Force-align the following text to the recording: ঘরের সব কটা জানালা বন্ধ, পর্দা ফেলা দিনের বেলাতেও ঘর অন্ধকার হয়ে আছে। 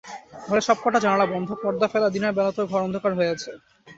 ঘরের 0.47 0.65
সব 0.67 0.77
কটা 0.83 0.99
জানালা 0.99 1.25
বন্ধ, 1.25 1.49
পর্দা 1.63 1.87
ফেলা 1.87 2.09
দিনের 2.09 2.35
বেলাতেও 2.37 2.69
ঘর 2.71 2.81
অন্ধকার 2.81 3.11
হয়ে 3.15 3.33
আছে। 3.35 3.51